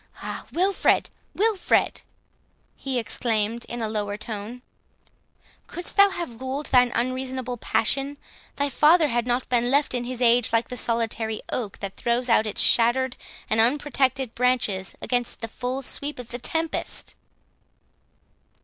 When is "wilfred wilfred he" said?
0.51-2.97